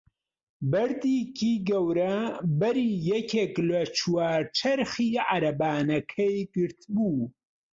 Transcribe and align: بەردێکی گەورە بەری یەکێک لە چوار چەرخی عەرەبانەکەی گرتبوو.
بەردێکی 0.71 1.53
گەورە 1.69 2.15
بەری 2.59 2.91
یەکێک 3.11 3.53
لە 3.69 3.81
چوار 3.97 4.41
چەرخی 4.57 5.11
عەرەبانەکەی 5.29 6.37
گرتبوو. 6.55 7.17